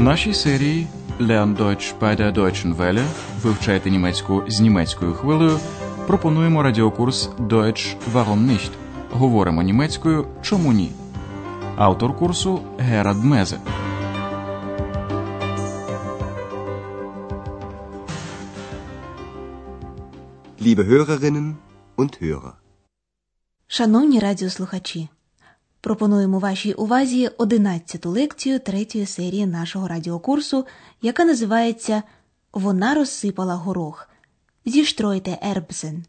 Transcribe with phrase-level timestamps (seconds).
[0.00, 0.86] У нашій серії
[1.20, 3.04] Lern Deutsch bei der Deutschen Welle
[3.42, 5.58] вивчайте німецьку з німецькою хвилею.
[6.06, 8.70] Пропонуємо радіокурс Deutsch Warum nicht?
[9.10, 10.92] Говоримо німецькою Чому ні?
[11.76, 13.58] Автор курсу Герад Мезе.
[20.60, 21.54] Liebe Hörerinnen
[21.96, 22.52] und Hörer.
[23.66, 25.08] Шановні радіослухачі,
[25.80, 30.66] пропонуємо вашій увазі одинадцяту лекцію третьої серії нашого радіокурсу,
[31.02, 32.02] яка називається
[32.52, 34.08] Вона розсипала горох.
[34.64, 36.04] Зіштройте Ербсен.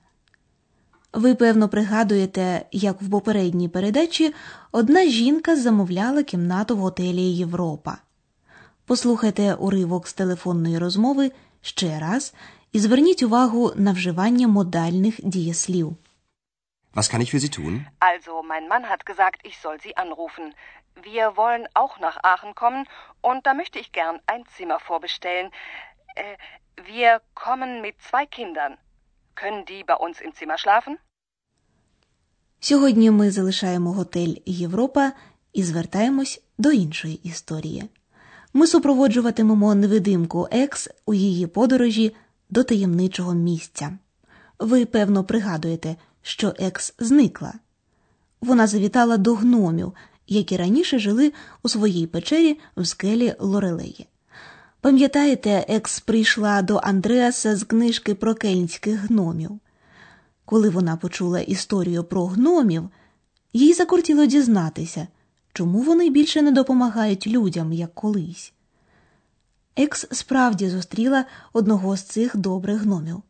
[1.14, 4.34] Ви, певно, пригадуєте, як в попередній передачі
[4.72, 7.98] одна жінка замовляла кімнату в готелі Європа.
[8.86, 11.32] Послухайте уривок з телефонної розмови
[11.62, 12.34] ще раз
[12.72, 15.96] і зверніть увагу на вживання модальних дієслів.
[16.94, 17.88] Was kann ich für Sie tun?
[18.00, 20.54] Also, mein Mann hat gesagt, ich soll Sie anrufen.
[21.10, 22.84] Wir wollen auch nach Aachen kommen
[23.22, 25.48] und da möchte ich gern ein Zimmer vorbestellen.
[26.16, 26.36] Äh,
[26.92, 28.74] wir kommen mit zwei Kindern.
[29.36, 30.98] Können die bei uns im Zimmer schlafen?
[32.60, 35.12] Сьогодні ми залишаємо готель Європа
[35.54, 37.84] і звертаємось до іншої історії.
[38.54, 42.16] Ми супроводжуватимемо невидимку Екс у її подорожі
[42.50, 43.98] до таємничого місця.
[44.60, 47.54] Ви, певно, пригадуєте, що Екс зникла.
[48.42, 49.94] Вона завітала до гномів,
[50.28, 51.34] які раніше жили
[51.64, 54.08] у своїй печері в скелі Лорелеї.
[54.82, 59.60] Пам'ятаєте, Екс прийшла до Андреаса з книжки про кельнських гномів.
[60.46, 62.90] Коли вона почула історію про гномів,
[63.54, 65.08] їй закортіло дізнатися,
[65.54, 68.54] чому вони більше не допомагають людям, як колись.
[69.76, 73.24] Екс справді зустріла одного з цих добрих гномів.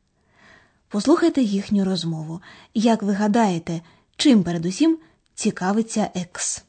[0.91, 2.41] Послухайте їхню розмову.
[2.74, 3.80] Як ви гадаєте,
[4.16, 4.98] чим передусім
[5.34, 6.64] цікавиться Екс?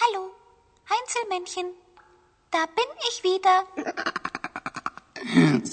[0.00, 0.22] Hallo,
[0.90, 1.66] Heinzelmännchen.
[2.52, 3.56] Da bin ich wieder.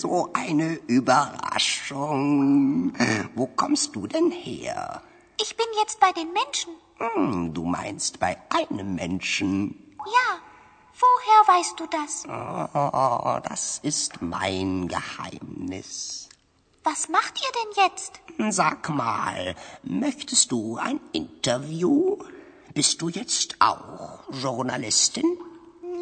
[0.04, 0.68] So eine
[0.98, 2.94] Überraschung.
[3.36, 5.02] Wo kommst du denn her?
[5.46, 6.72] Ich bin jetzt bei den Menschen.
[7.00, 9.50] Hm, du meinst bei einem Menschen.
[10.18, 10.28] Ja,
[11.04, 12.12] woher weißt du das?
[12.28, 15.90] Oh, das ist mein Geheimnis.
[16.84, 18.12] Was macht ihr denn jetzt?
[18.60, 22.18] Sag mal, möchtest du ein Interview?
[22.74, 25.30] Bist du jetzt auch Journalistin?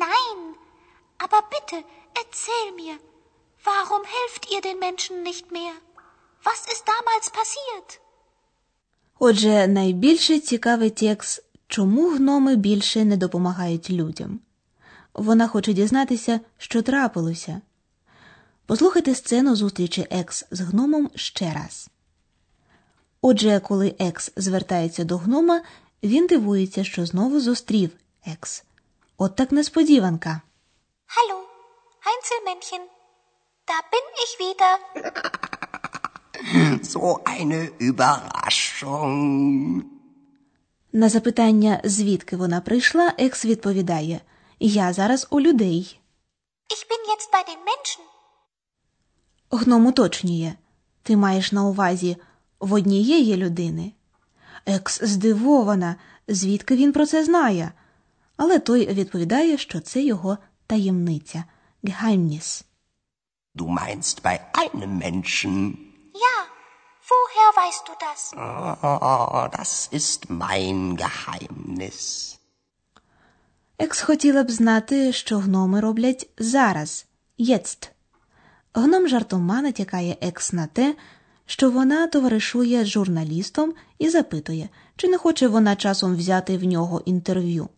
[0.05, 0.39] Nein,
[1.25, 1.77] aber bitte,
[2.21, 2.95] erzähl mir.
[3.63, 5.73] Warum helft ihr den Menschen nicht mehr?
[6.43, 7.89] Was ist damals passiert?
[9.19, 14.39] Отже, найбільше цікавить Екс, чому гноми більше не допомагають людям.
[15.13, 17.61] Вона хоче дізнатися, що трапилося.
[18.66, 21.88] Послухайте сцену зустрічі Екс з гномом ще раз.
[23.20, 25.62] Отже, коли Екс звертається до гнома,
[26.02, 27.90] він дивується, що знову зустрів
[28.26, 28.64] Екс.
[29.16, 30.40] От так несподіванка.
[31.16, 31.38] Hallo,
[32.06, 32.82] Heinzelmännchen.
[33.70, 34.74] Da bin ich wieder.
[36.82, 39.82] So eine Überraschung.
[40.92, 44.20] На запитання, звідки вона прийшла, Екс відповідає:
[44.60, 46.00] Я зараз у людей.
[46.70, 48.02] Ich bin jetzt bei den Menschen.
[49.56, 50.52] Гном уточнює.
[51.02, 52.16] Ти маєш на увазі
[52.60, 53.92] в однієї людини.
[54.66, 55.96] Екс здивована,
[56.28, 57.72] звідки він про це знає.
[58.36, 61.44] Але той відповідає, що це його таємниця
[61.84, 62.64] Geheimnis.
[63.54, 65.54] Du meinst bei einem Menschen.
[66.26, 66.36] Ja,
[67.10, 68.20] woher weißt du das?
[68.36, 72.38] Oh, das ist mein Geheimnis.
[73.78, 77.06] Екс хотіла б знати, що гноми роблять зараз,
[77.38, 77.92] єцт.
[78.74, 80.94] Гном жартома натякає Екс на те,
[81.46, 87.02] що вона товаришує з журналістом і запитує, чи не хоче вона часом взяти в нього
[87.04, 87.68] інтерв'ю.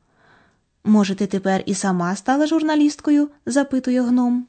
[0.84, 3.30] Може, ти тепер і сама стала журналісткою?
[3.46, 4.46] запитує гном.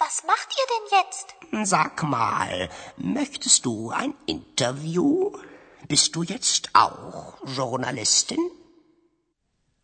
[0.00, 1.28] Was macht ihr denn jetzt?
[1.72, 2.68] Sag mal,
[3.16, 5.08] möchtest du ein Interview?
[5.90, 8.50] Bist du jetzt auch Journalistin?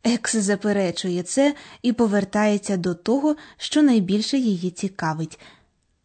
[0.04, 5.40] Екс заперечує це і повертається до того, що найбільше її цікавить.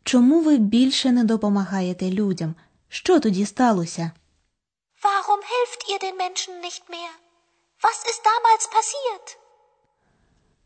[0.03, 2.55] Чому ви більше не допомагаєте людям?
[2.89, 4.11] Що тоді сталося?
[5.03, 7.11] Warum helft ihr den Menschen nicht mehr?
[7.83, 9.37] Was ist damals passiert?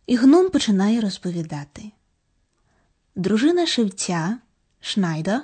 [0.08, 1.92] І гном починає розповідати.
[3.16, 4.38] Дружина шевця
[4.80, 5.44] Шнайда,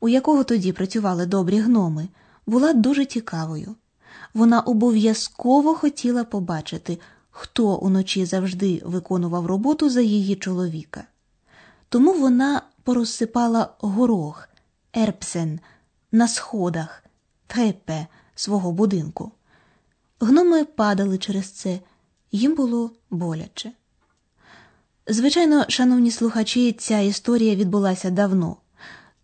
[0.00, 2.08] у якого тоді працювали добрі гноми,
[2.46, 3.76] була дуже цікавою.
[4.34, 6.98] Вона обов'язково хотіла побачити,
[7.30, 11.04] хто уночі завжди виконував роботу за її чоловіка.
[11.90, 14.48] Тому вона порозсипала горох,
[14.92, 15.60] ерпсен
[16.12, 17.04] на сходах,
[17.46, 19.32] трепе свого будинку.
[20.20, 21.80] Гноми падали через це,
[22.32, 23.72] їм було боляче.
[25.06, 28.56] Звичайно, шановні слухачі, ця історія відбулася давно,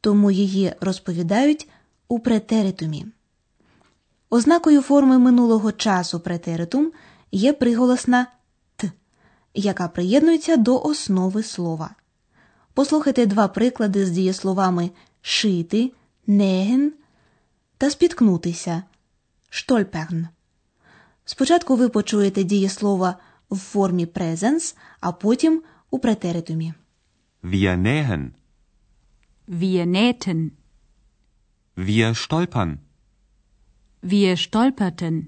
[0.01, 1.69] тому її розповідають
[2.09, 3.07] у претеритумі.
[4.31, 6.93] Ознакою форми минулого часу претеритум
[7.33, 8.27] є приголосна
[8.77, 8.93] т,
[9.55, 11.95] яка приєднується до основи слова.
[12.77, 14.91] Послухайте два приклади з дієсловами
[15.21, 15.93] шити,
[16.27, 16.93] неген
[17.79, 18.83] та спіткнутися
[19.49, 20.29] штольперн.
[21.25, 23.17] Спочатку ви почуєте дієслова
[23.51, 26.75] в формі презенс, а потім у претеритумі.
[27.43, 28.31] Wir nähen.
[29.49, 30.51] Wir nähten.
[31.77, 32.77] Wir stolpern.
[34.03, 35.23] Wir stolperten.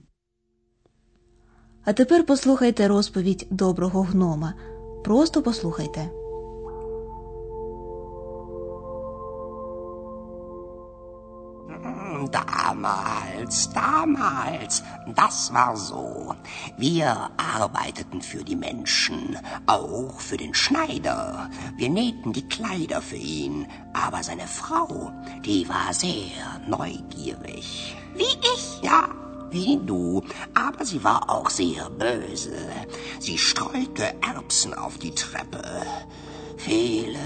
[1.85, 4.55] А тепер послухайте розповідь доброго гнома.
[5.05, 6.18] Просто послухайте.
[12.31, 14.83] Damals, damals,
[15.15, 16.35] das war so.
[16.77, 21.49] Wir arbeiteten für die Menschen, auch für den Schneider.
[21.77, 25.11] Wir nähten die Kleider für ihn, aber seine Frau,
[25.45, 27.97] die war sehr neugierig.
[28.15, 28.83] Wie ich.
[28.83, 29.09] Ja,
[29.51, 30.23] wie du,
[30.55, 32.57] aber sie war auch sehr böse.
[33.19, 35.83] Sie streute Erbsen auf die Treppe.
[36.59, 37.19] Viele,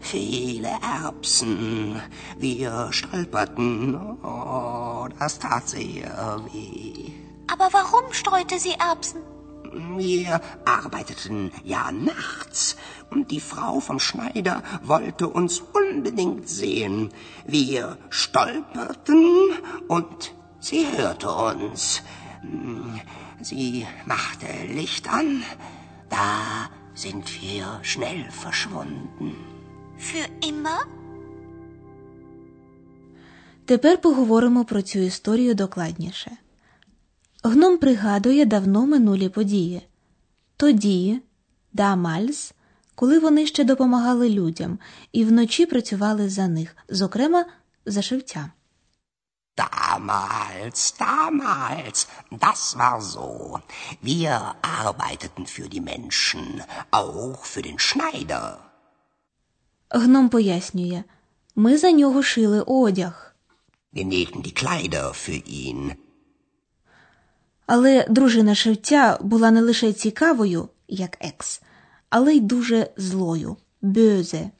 [0.00, 2.00] viele Erbsen.
[2.38, 3.94] Wir stolperten.
[4.22, 7.12] Oh, das tat sehr weh.
[7.46, 9.20] Aber warum streute sie Erbsen?
[9.96, 12.76] Wir arbeiteten ja nachts
[13.10, 17.10] und die Frau vom Schneider wollte uns unbedingt sehen.
[17.46, 19.50] Wir stolperten
[19.88, 22.02] und sie hörte uns.
[23.42, 25.42] Sie machte Licht an.
[26.08, 26.70] Da
[27.04, 29.26] sind wir schnell verschwunden.
[29.98, 30.80] Für immer?
[33.64, 36.30] Тепер поговоримо про цю історію докладніше.
[37.44, 39.82] Гном пригадує давно минулі події.
[40.56, 41.20] Тоді,
[41.72, 42.54] дамальс,
[42.94, 44.78] коли вони ще допомагали людям
[45.12, 47.44] і вночі працювали за них, зокрема
[47.86, 48.50] за шевця.
[49.64, 51.98] Damals, damals,
[52.44, 53.60] das war so.
[54.00, 56.62] Wir arbeiteten für die Menschen,
[57.02, 58.58] auch für den Schneider.
[59.90, 61.04] Гном пояснює
[61.56, 63.34] ми за нього шили одяг.
[63.92, 65.96] Wir nähten die Kleider für ihn.
[67.66, 71.62] Але дружина шевця була не лише цікавою, як екс,
[72.10, 74.50] але й дуже злою бöse.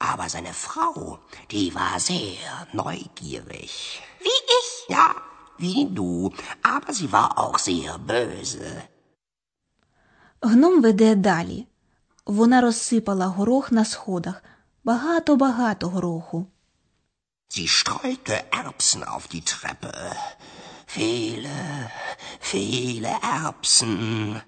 [0.00, 1.18] Aber seine Frau,
[1.50, 4.02] die war sehr neugierig.
[4.24, 4.70] Wie ich.
[4.96, 5.06] Ja,
[5.58, 6.32] wie du,
[6.62, 8.82] aber sie war auch sehr böse.
[10.40, 11.66] Гном веде далі.
[12.26, 14.42] Вона розсипала горох на сходах.
[14.84, 16.46] Багато-багато гороху.
[17.50, 19.92] Sie streute Erbsen auf die Treppe.
[20.96, 21.90] Viele,
[22.52, 24.40] viele Erbsen.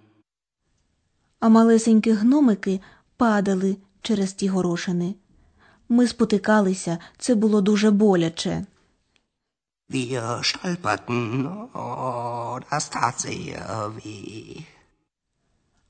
[1.40, 2.81] А малесенькі гномики
[3.16, 5.14] падали через ті горошини.
[5.88, 8.66] Ми спотикалися, це було дуже боляче.
[9.90, 11.46] Wir stolperten.
[11.75, 14.64] Oh, das tat sehr weh.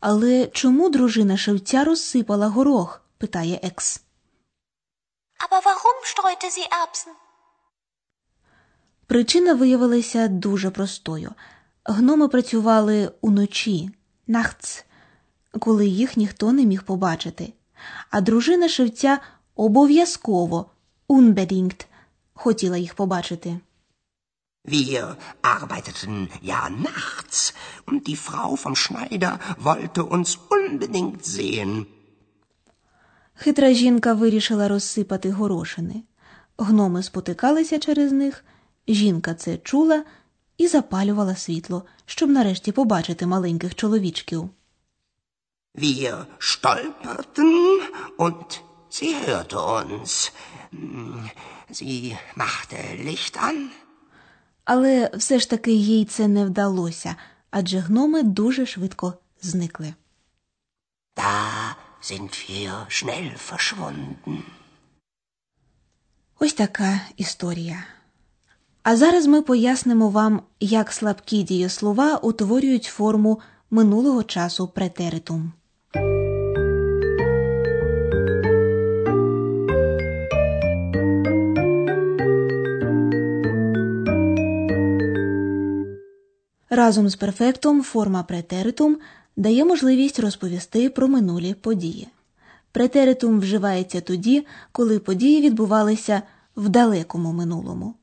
[0.00, 3.02] Але чому дружина шевця розсипала горох?
[3.18, 4.00] питає екс.
[5.38, 7.12] Aber warum streute sie Erbsen?
[9.06, 11.32] Причина виявилася дуже простою.
[11.84, 13.90] Гноми працювали уночі,
[14.26, 14.84] нахц,
[15.58, 17.52] коли їх ніхто не міг побачити.
[18.10, 19.18] А дружина шевця
[19.54, 20.70] обов'язково
[21.08, 21.86] unbedingt,
[22.34, 23.60] хотіла їх побачити.
[24.64, 27.54] Wir arbeiteten ja nachts
[27.86, 31.86] und die Frau vom Schneider wollte uns unbedingt sehen.
[33.34, 36.02] Хитра жінка вирішила розсипати горошини.
[36.58, 38.44] Гноми спотикалися через них,
[38.88, 40.04] жінка це чула
[40.58, 44.50] і запалювала світло, щоб нарешті побачити маленьких чоловічків.
[45.74, 47.52] Wir stolperten
[48.18, 48.48] und
[48.90, 50.32] sie hörte uns.
[51.78, 53.70] Sie machte Licht an.
[54.72, 57.16] Але все ж таки їй це не вдалося,
[57.50, 59.94] адже гноми дуже швидко зникли.
[61.16, 64.38] Da sind wir schnell verschwunden.
[66.38, 67.84] Ось така історія.
[68.82, 75.52] А зараз ми пояснимо вам, як слабкі дієслова утворюють форму минулого часу претеритум.
[86.72, 88.98] Разом з перфектом форма претеритум
[89.36, 92.08] дає можливість розповісти про минулі події.
[92.72, 96.22] Претеритум вживається тоді, коли події відбувалися
[96.56, 97.94] в далекому минулому.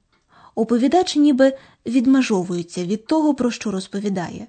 [0.56, 4.48] Оповідач ніби відмежовується від того, про що розповідає.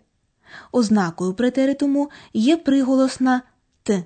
[0.73, 3.43] Ознакою претеритуму є приголосна
[3.83, 4.05] т,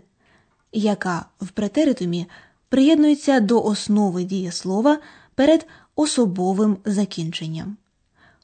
[0.73, 2.26] яка в претеритумі
[2.69, 4.99] приєднується до основи дієслова
[5.35, 5.66] перед
[5.97, 7.76] особовим закінченням.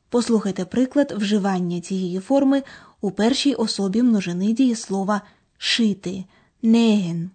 [0.09, 2.62] Послухайте приклад вживання цієї форми
[3.00, 5.21] у першій особі множини дієслова
[5.59, 6.25] шити
[6.62, 7.31] неген.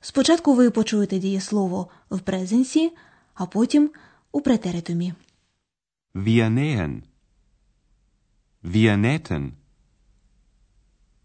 [0.00, 2.92] Спочатку ви почуєте дієслово в презенсі,
[3.34, 3.90] а потім
[4.32, 5.14] у претеритумі.
[6.14, 7.02] Wir nähen.
[8.64, 9.52] Wir nähten.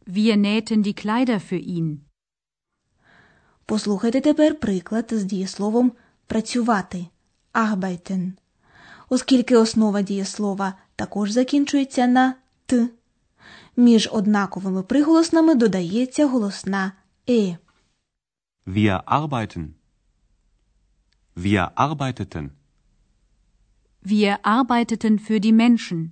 [0.07, 1.99] Wir nähten die Kleider für ihn.
[3.65, 5.91] Послухайте тепер приклад з дієсловом
[6.27, 7.05] працювати
[7.53, 8.31] arbeiten.
[9.15, 12.89] Оскільки основа дієслова також закінчується на т,
[13.77, 16.91] між однаковими приголосними додається голосна
[17.29, 17.57] е.
[18.67, 19.67] Wir arbeiten.
[21.37, 22.49] Wir arbeiteten.
[24.05, 26.09] Wir arbeiteten für die Menschen.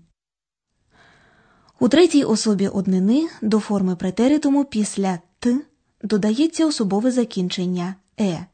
[1.79, 5.62] У третій особі однини до форми претеритуму після т
[6.01, 8.45] додається особове закінчення е,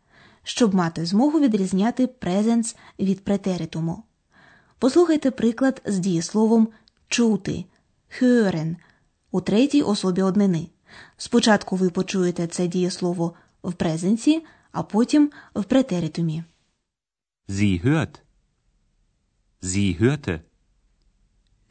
[0.44, 4.04] щоб мати змогу відрізняти презенс від претеритуму.
[4.80, 6.68] Послухайте приклад з дієсловом
[7.08, 7.66] чути
[8.22, 8.76] hören
[9.32, 10.68] у третій особі однини.
[11.18, 13.34] Спочатку ви почуєте це дієслово
[13.64, 16.44] в презенсі, а потім в претеритумі.
[17.50, 18.20] Sie hört.
[19.62, 20.40] Sie hörte.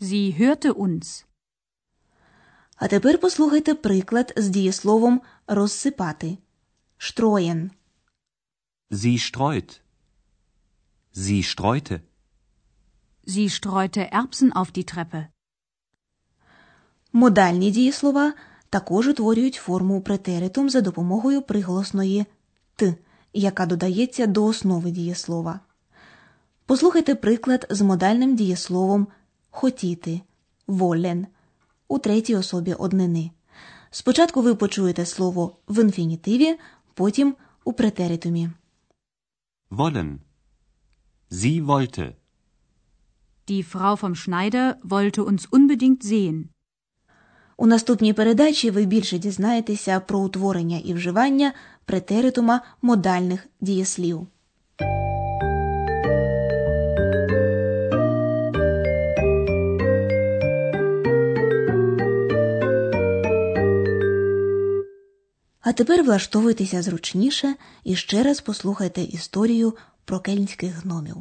[0.01, 1.25] Sie hörte uns.
[2.77, 6.39] А тепер послухайте приклад з дієсловом розсипати
[6.97, 7.71] штроєн.
[8.91, 9.81] Sie streut.
[11.15, 12.01] Sie streute.
[13.29, 15.27] Sie streute Erbsen auf die Treppe.
[17.13, 18.33] Модальні дієслова
[18.71, 22.27] також утворюють форму претеритум за допомогою приголосної
[22.77, 22.95] т,
[23.33, 25.61] яка додається до основи дієслова.
[26.67, 29.07] Послухайте приклад з модальним дієсловом
[29.51, 30.21] хотіти
[30.67, 31.27] волен
[31.89, 33.31] у третій особі однини.
[33.91, 36.59] Спочатку ви почуєте слово в інфінітиві,
[36.95, 38.51] потім у претеритумі.
[39.71, 40.19] Wollen.
[41.31, 42.15] Sie wollte.
[43.49, 46.45] Die Frau vom Schneider wollte uns unbedingt sehen.
[47.57, 51.53] У наступній передачі ви більше дізнаєтеся про утворення і вживання
[51.85, 54.27] претеритума модальних дієслів.
[65.61, 71.17] А тепер влаштовуйтеся зручніше і ще раз послухайте історію про кельнських гномів.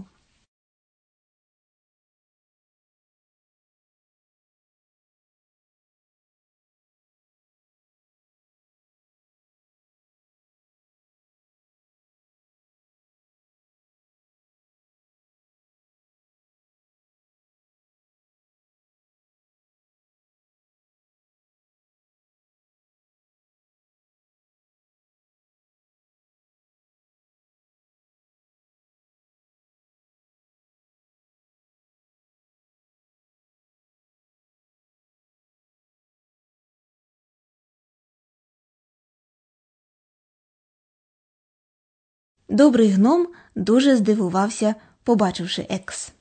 [42.48, 44.74] Добрий гном дуже здивувався,
[45.04, 46.12] побачивши екс.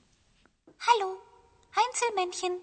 [0.88, 1.10] Hallo,
[1.77, 2.53] Heinzelmännchen.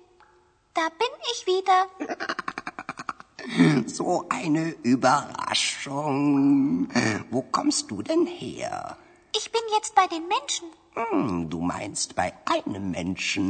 [0.74, 1.78] Da bin ich wieder.
[3.98, 4.64] So eine
[4.94, 6.88] Überraschung.
[7.30, 8.96] Wo kommst du denn her?
[9.38, 10.66] Ich bin jetzt bei den Menschen.
[10.94, 13.46] Hm, du meinst bei einem Menschen.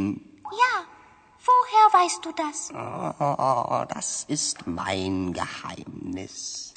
[0.62, 0.75] Ja,
[1.49, 2.59] woher weißt du das?
[2.75, 6.72] Oh, das ist mein Geheimnis.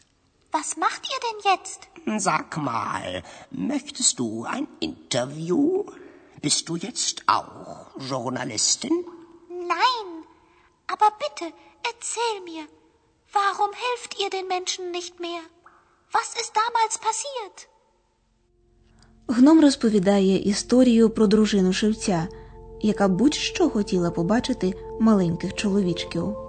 [0.53, 1.81] Was macht ihr denn jetzt?
[2.19, 5.85] Sag mal, möchtest du ein Interview?
[6.41, 9.05] Bist du jetzt auch Journalistin?
[9.51, 10.09] Nein,
[10.87, 11.53] aber bitte,
[11.91, 12.65] erzähl mir,
[13.33, 15.43] warum helft ihr den Menschen nicht mehr?
[16.13, 17.69] Was ist damals passiert?
[19.29, 22.29] Гном розповідає історію про дружину шевця,
[22.81, 26.46] яка будь-що хотіла побачити маленьких чоловічків.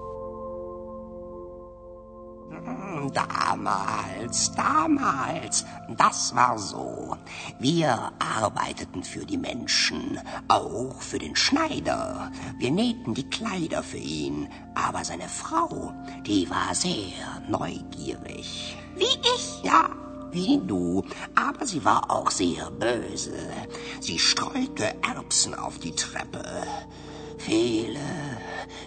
[3.14, 5.66] Damals, damals,
[5.98, 7.16] das war so.
[7.60, 12.32] Wir arbeiteten für die Menschen, auch für den Schneider.
[12.58, 15.94] Wir nähten die Kleider für ihn, aber seine Frau,
[16.26, 18.78] die war sehr neugierig.
[18.96, 19.64] Wie ich?
[19.64, 19.90] Ja,
[20.32, 21.04] wie du,
[21.36, 23.38] aber sie war auch sehr böse.
[24.00, 26.44] Sie streute Erbsen auf die Treppe.
[27.38, 28.00] Viele,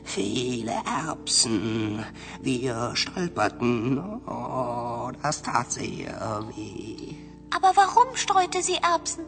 [0.05, 2.05] viele Erbsen.
[2.41, 3.99] Wir stolperten.
[4.27, 7.15] Oh, das tat sehr weh.
[7.51, 9.25] Aber warum streute sie Erbsen?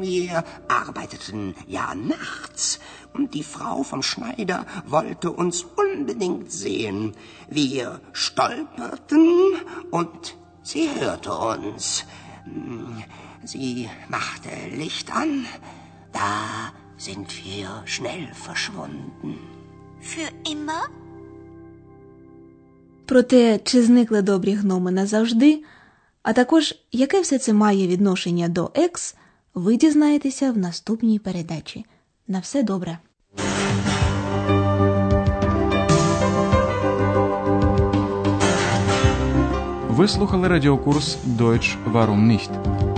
[0.00, 2.80] Wir arbeiteten ja nachts
[3.14, 7.14] und die Frau vom Schneider wollte uns unbedingt sehen.
[7.48, 9.54] Wir stolperten
[9.90, 12.04] und sie hörte uns.
[13.44, 15.46] Sie machte Licht an,
[16.12, 16.72] da
[17.06, 19.38] sind wir schnell verschwunden.
[20.10, 20.82] Für immer?
[23.06, 25.62] Про те, чи зникли добрі гноми назавжди,
[26.22, 29.16] а також яке все це має відношення до екс,
[29.54, 31.84] ви дізнаєтеся в наступній передачі.
[32.28, 32.98] На все добре!
[39.88, 42.89] Ви слухали радіокурс Deutsch Warum nicht?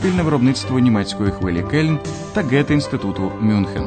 [0.00, 1.98] Спільне виробництво німецької хвилі Кельн
[2.32, 3.84] та Гете-інституту Мюнхен.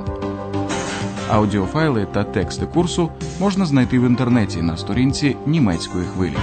[1.30, 6.38] Аудіофайли та тексти курсу можна знайти в інтернеті на сторінці німецької хвилі.